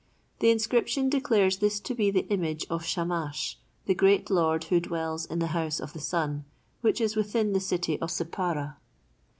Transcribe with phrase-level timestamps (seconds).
[0.39, 5.27] The inscription declares this to be the image of Shamash, the great Lord who dwells
[5.27, 6.43] in the House of the Sun
[6.81, 8.77] which is within the city of Sippara.